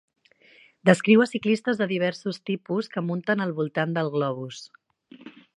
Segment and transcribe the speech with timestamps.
[0.89, 4.67] Descriu a ciclistes de diversos tipus, que munten al voltant del globus.